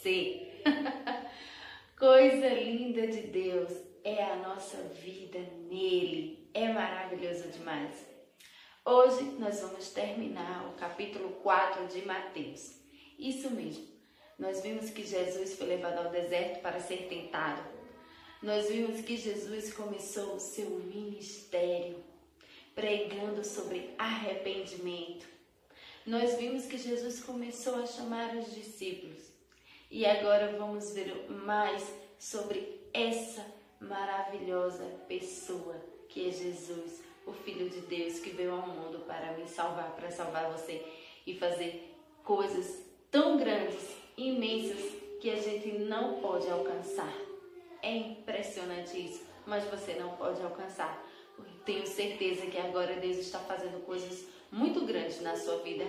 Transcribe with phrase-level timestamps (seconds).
[0.00, 0.48] você.
[1.98, 3.70] Coisa linda de Deus
[4.02, 5.38] é a nossa vida
[5.68, 6.48] nele.
[6.54, 7.94] É maravilhoso demais.
[8.84, 12.80] Hoje nós vamos terminar o capítulo 4 de Mateus.
[13.18, 13.86] Isso mesmo.
[14.38, 17.62] Nós vimos que Jesus foi levado ao deserto para ser tentado.
[18.42, 22.02] Nós vimos que Jesus começou o seu ministério
[22.74, 25.26] pregando sobre arrependimento.
[26.06, 29.39] Nós vimos que Jesus começou a chamar os discípulos.
[29.90, 33.44] E agora vamos ver mais sobre essa
[33.80, 35.74] maravilhosa pessoa
[36.08, 40.08] que é Jesus, o Filho de Deus que veio ao mundo para me salvar, para
[40.10, 40.86] salvar você
[41.26, 44.78] e fazer coisas tão grandes, imensas,
[45.20, 47.12] que a gente não pode alcançar.
[47.82, 51.04] É impressionante isso, mas você não pode alcançar.
[51.64, 55.84] Tenho certeza que agora Deus está fazendo coisas muito grandes na sua vida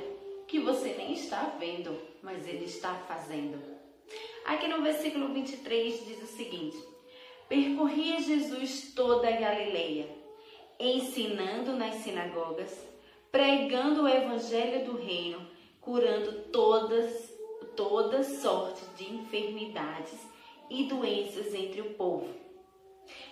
[0.48, 3.81] que você nem está vendo, mas Ele está fazendo.
[4.46, 6.78] Aqui no versículo 23 diz o seguinte:
[7.48, 10.08] Percorria Jesus toda a Galileia,
[10.80, 12.86] ensinando nas sinagogas,
[13.32, 15.46] pregando o evangelho do reino,
[15.80, 17.32] curando todas
[17.76, 20.20] toda sorte de enfermidades
[20.70, 22.28] e doenças entre o povo.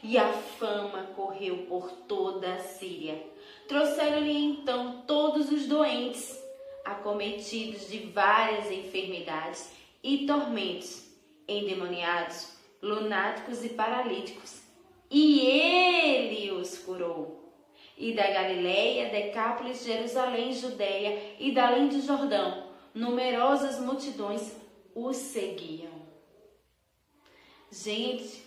[0.02, 3.22] E a fama correu por toda a Síria.
[3.68, 6.42] Trouxeram-lhe então todos os doentes,
[6.84, 9.72] acometidos de várias enfermidades
[10.04, 11.10] e tormentos,
[11.48, 14.62] endemoniados, lunáticos e paralíticos.
[15.10, 17.38] E ele os curou.
[17.98, 24.56] E da Galileia, Decápolis, Jerusalém, Judeia e da além do Jordão, numerosas multidões
[24.96, 25.92] os seguiam.
[27.72, 28.44] Gente,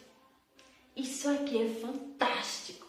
[0.96, 2.86] isso aqui é fantástico.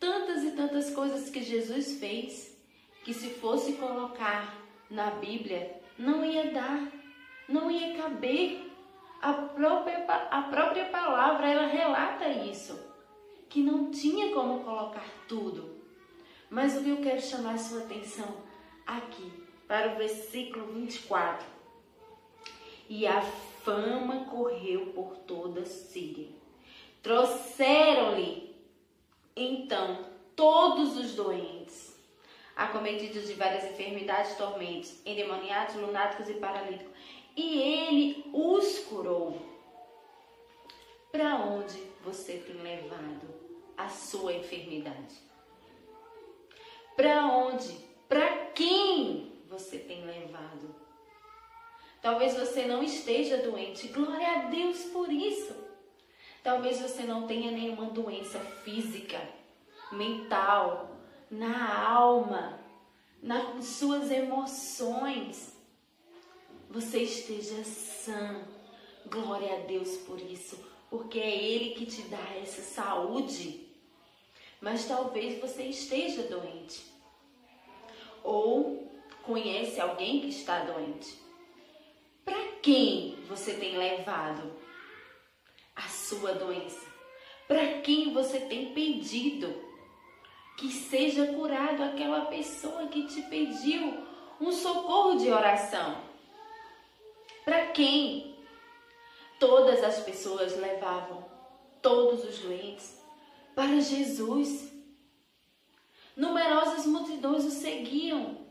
[0.00, 2.56] Tantas e tantas coisas que Jesus fez
[3.04, 6.92] que se fosse colocar na Bíblia não ia dar,
[7.48, 8.64] não ia caber.
[9.20, 12.78] A própria, a própria palavra ela relata isso,
[13.48, 15.80] que não tinha como colocar tudo.
[16.50, 18.36] Mas o que eu quero chamar a sua atenção
[18.86, 19.32] aqui,
[19.66, 21.46] para o versículo 24.
[22.88, 26.28] E a fama correu por toda a Síria
[27.06, 28.52] Trouxeram-lhe
[29.36, 31.96] então todos os doentes,
[32.56, 36.92] acometidos de várias enfermidades, tormentos, endemoniados, lunáticos e paralíticos,
[37.36, 39.36] e ele os curou.
[41.12, 43.28] Para onde você tem levado
[43.76, 45.16] a sua enfermidade?
[46.96, 47.78] Para onde?
[48.08, 50.74] Para quem você tem levado?
[52.00, 53.88] Talvez você não esteja doente.
[53.88, 55.54] Glória a Deus por isso.
[56.42, 59.20] Talvez você não tenha nenhuma doença física,
[59.90, 60.96] mental,
[61.28, 62.60] na alma,
[63.20, 65.55] nas suas emoções.
[66.76, 68.44] Você esteja sã.
[69.06, 73.66] Glória a Deus por isso, porque é Ele que te dá essa saúde.
[74.60, 76.84] Mas talvez você esteja doente.
[78.22, 78.92] Ou
[79.22, 81.16] conhece alguém que está doente.
[82.22, 84.52] Para quem você tem levado
[85.74, 86.86] a sua doença?
[87.48, 89.64] Para quem você tem pedido
[90.58, 94.04] que seja curado aquela pessoa que te pediu
[94.38, 96.15] um socorro de oração?
[97.46, 98.36] Para quem?
[99.40, 101.24] Todas as pessoas levavam
[101.80, 103.00] todos os doentes
[103.54, 104.70] para Jesus.
[106.14, 108.44] Numerosas multidões o seguiam.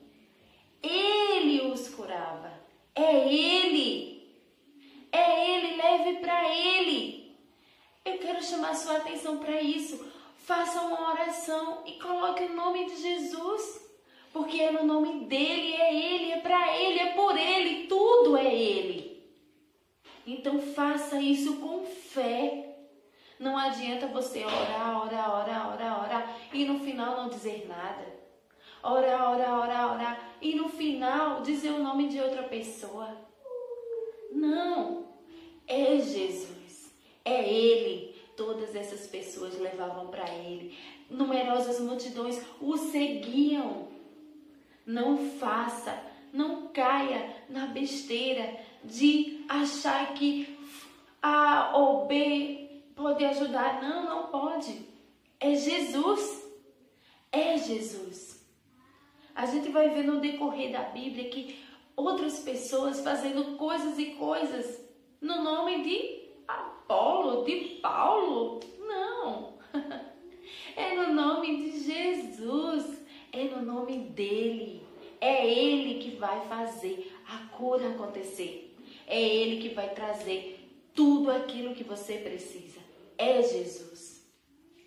[0.81, 2.51] Ele os curava.
[2.95, 4.15] É Ele
[5.15, 7.35] é Ele, leve para Ele.
[8.03, 10.05] Eu quero chamar sua atenção para isso.
[10.37, 13.81] Faça uma oração e coloque o nome de Jesus.
[14.33, 18.53] Porque é no nome dele, é Ele, é para Ele, é por Ele, tudo é
[18.53, 19.23] Ele.
[20.45, 22.77] Então faça isso com fé.
[23.39, 28.05] Não adianta você orar, orar, orar, orar, orar e no final não dizer nada.
[28.83, 33.09] Orar, orar, orar, orar e no final dizer o nome de outra pessoa.
[34.31, 35.07] Não
[35.65, 36.93] é Jesus,
[37.25, 38.15] é Ele.
[38.37, 40.77] Todas essas pessoas levavam para Ele.
[41.09, 43.87] Numerosas multidões o seguiam.
[44.85, 45.99] Não faça,
[46.31, 50.57] não caia na besteira de achar que
[51.21, 53.81] A ou B pode ajudar.
[53.81, 54.85] Não, não pode.
[55.39, 56.45] É Jesus.
[57.31, 58.45] É Jesus.
[59.35, 61.59] A gente vai ver no decorrer da Bíblia que
[61.95, 64.83] outras pessoas fazendo coisas e coisas
[65.19, 68.59] no nome de Apolo, de Paulo.
[68.79, 69.55] Não.
[70.77, 73.01] É no nome de Jesus.
[73.31, 74.85] É no nome dele.
[75.21, 78.64] É ele que vai fazer a cura acontecer.
[79.07, 80.59] É Ele que vai trazer
[80.93, 82.79] tudo aquilo que você precisa.
[83.17, 84.25] É Jesus.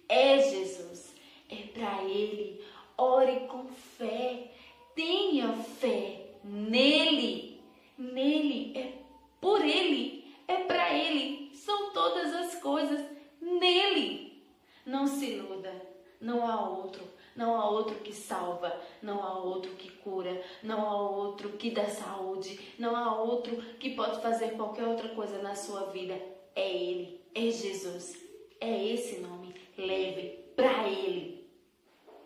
[0.09, 1.15] É Jesus.
[1.49, 2.65] É para Ele.
[2.97, 3.67] Ore com
[3.97, 4.51] fé.
[4.95, 7.61] Tenha fé nele.
[7.97, 8.77] Nele.
[8.77, 8.93] É
[9.41, 10.25] por Ele.
[10.47, 11.51] É para Ele.
[11.55, 13.05] São todas as coisas
[13.41, 14.43] nele.
[14.85, 15.73] Não se iluda.
[16.21, 17.07] Não há outro.
[17.39, 21.87] Não há outro que salva, não há outro que cura, não há outro que dá
[21.87, 26.21] saúde, não há outro que pode fazer qualquer outra coisa na sua vida.
[26.57, 28.21] É Ele, é Jesus.
[28.61, 29.55] É esse nome.
[29.79, 31.47] Leve para Ele.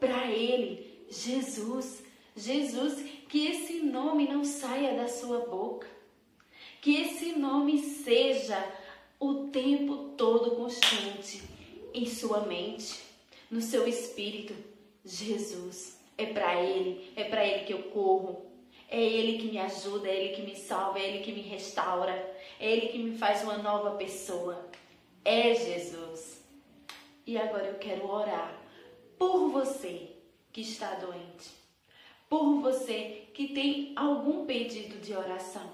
[0.00, 2.02] Para Ele, Jesus.
[2.34, 5.86] Jesus, que esse nome não saia da sua boca.
[6.80, 8.66] Que esse nome seja
[9.20, 11.42] o tempo todo constante
[11.92, 12.98] em sua mente,
[13.50, 14.71] no seu espírito
[15.04, 16.00] Jesus.
[16.16, 18.46] É para Ele, é para Ele que eu corro.
[18.88, 22.12] É Ele que me ajuda, é Ele que me salva, é Ele que me restaura,
[22.60, 24.68] é Ele que me faz uma nova pessoa.
[25.24, 26.42] É Jesus.
[27.26, 28.60] E agora eu quero orar
[29.18, 30.10] por você
[30.52, 31.50] que está doente,
[32.28, 35.70] por você que tem algum pedido de oração.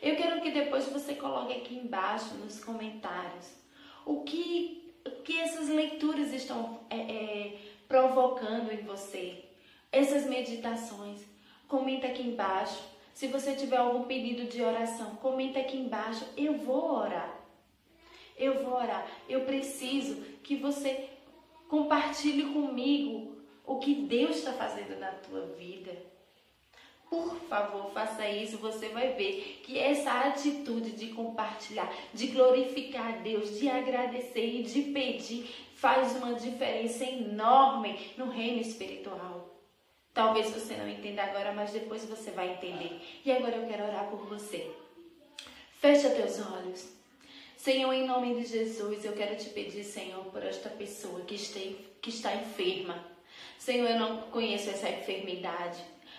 [0.00, 3.58] Eu quero que depois você coloque aqui embaixo nos comentários
[4.06, 4.94] o que,
[5.24, 7.58] que essas leituras estão é, é,
[7.88, 9.44] provocando em você.
[9.90, 11.22] Essas meditações.
[11.66, 12.80] Comenta aqui embaixo.
[13.14, 16.24] Se você tiver algum pedido de oração, comenta aqui embaixo.
[16.36, 17.40] Eu vou orar.
[18.36, 19.10] Eu vou orar.
[19.28, 21.08] Eu preciso que você
[21.68, 23.36] compartilhe comigo
[23.66, 25.90] o que Deus está fazendo na tua vida.
[27.10, 28.58] Por favor, faça isso.
[28.58, 34.62] Você vai ver que essa atitude de compartilhar, de glorificar a Deus, de agradecer e
[34.62, 39.48] de pedir faz uma diferença enorme no reino espiritual.
[40.12, 43.00] Talvez você não entenda agora, mas depois você vai entender.
[43.24, 44.68] E agora eu quero orar por você.
[45.80, 46.92] Fecha teus olhos.
[47.56, 51.60] Senhor, em nome de Jesus, eu quero te pedir, Senhor, por esta pessoa que está,
[52.02, 53.04] que está enferma.
[53.58, 55.78] Senhor, eu não conheço essa enfermidade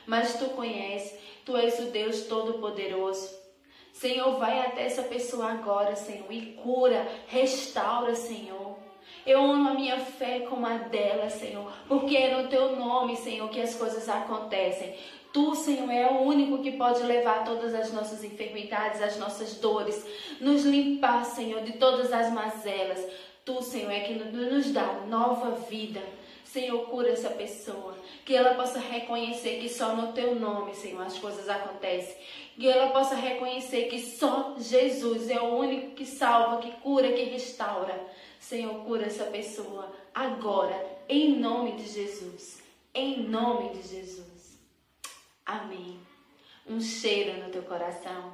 [0.10, 1.14] mas tu conheces,
[1.46, 3.30] tu és o Deus Todo-Poderoso.
[3.94, 8.76] Senhor, vai até essa pessoa agora, Senhor, e cura, restaura, Senhor.
[9.24, 13.48] Eu amo a minha fé como a dela, Senhor, porque é no teu nome, Senhor,
[13.50, 14.96] que as coisas acontecem.
[15.32, 20.04] Tu, Senhor, é o único que pode levar todas as nossas enfermidades, as nossas dores,
[20.42, 23.06] nos limpar, Senhor, de todas as mazelas.
[23.46, 26.02] Tu, Senhor, é que nos dá nova vida.
[26.52, 27.96] Senhor, cura essa pessoa.
[28.26, 32.16] Que ela possa reconhecer que só no teu nome, Senhor, as coisas acontecem.
[32.58, 37.24] Que ela possa reconhecer que só Jesus é o único que salva, que cura, que
[37.26, 38.04] restaura.
[38.40, 42.64] Senhor, cura essa pessoa agora, em nome de Jesus.
[42.96, 44.58] Em nome de Jesus.
[45.46, 46.00] Amém.
[46.66, 48.34] Um cheiro no teu coração.